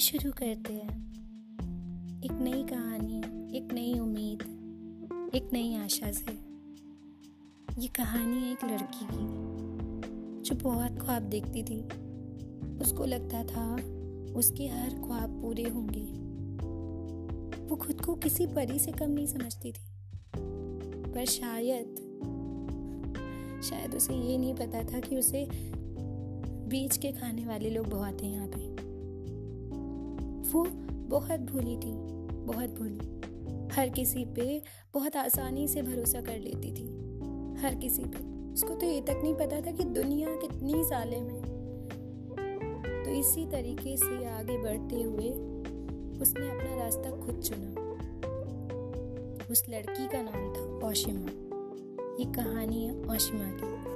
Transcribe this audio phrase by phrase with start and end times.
[0.00, 1.12] शुरू करते हैं।
[2.22, 3.18] एक नई कहानी,
[3.56, 4.42] एक नई उम्मीद,
[5.34, 6.32] एक नई आशा से।
[7.82, 9.26] ये कहानी है एक लड़की की,
[10.42, 11.82] जो बहुत ख्वाब देखती थी।
[12.78, 13.74] उसको लगता था
[14.32, 16.04] उसके हर ख्वाब पूरे होंगे।
[17.64, 19.86] वो खुद को किसी परी से कम नहीं समझती थी।
[21.12, 21.86] पर शायद
[23.64, 25.48] शायद उसे ये नहीं पता था कि उसे
[26.68, 28.89] बीच के खाने वाले लोग बहुत हैं यहाँ पे।
[30.52, 30.64] वो
[31.08, 31.92] बहुत भूली थी,
[32.46, 33.20] बहुत भूली।
[33.74, 34.62] हर किसी पे
[34.94, 36.84] बहुत आसानी से भरोसा कर लेती थी।
[37.62, 41.42] हर किसी पे। उसको तो ये तक नहीं पता था कि दुनिया कितनी साले में
[43.04, 45.30] तो इसी तरीके से आगे बढ़ते हुए
[46.20, 47.80] उसने अपना रास्ता खुद चुना।
[49.50, 51.30] उस लड़की का नाम था ओशिमा।
[52.20, 53.89] ये कहानी है ओशिमा की।